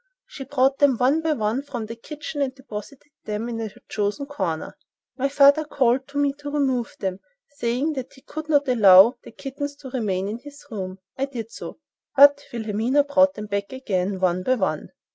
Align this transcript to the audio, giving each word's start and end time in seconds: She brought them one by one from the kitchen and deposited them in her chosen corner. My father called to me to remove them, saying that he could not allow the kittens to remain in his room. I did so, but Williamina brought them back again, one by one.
She 0.25 0.45
brought 0.45 0.79
them 0.79 0.97
one 0.97 1.21
by 1.21 1.33
one 1.33 1.61
from 1.61 1.85
the 1.85 1.95
kitchen 1.95 2.41
and 2.41 2.55
deposited 2.55 3.11
them 3.25 3.47
in 3.47 3.59
her 3.59 3.69
chosen 3.87 4.25
corner. 4.25 4.75
My 5.15 5.29
father 5.29 5.63
called 5.63 6.07
to 6.07 6.17
me 6.17 6.33
to 6.39 6.49
remove 6.49 6.95
them, 6.99 7.19
saying 7.57 7.93
that 7.93 8.13
he 8.13 8.21
could 8.21 8.49
not 8.49 8.67
allow 8.67 9.19
the 9.21 9.31
kittens 9.31 9.75
to 9.75 9.91
remain 9.91 10.27
in 10.27 10.39
his 10.39 10.65
room. 10.71 10.97
I 11.19 11.25
did 11.25 11.51
so, 11.51 11.77
but 12.15 12.43
Williamina 12.51 13.03
brought 13.07 13.35
them 13.35 13.45
back 13.45 13.71
again, 13.73 14.19
one 14.19 14.41
by 14.41 14.55
one. 14.55 14.89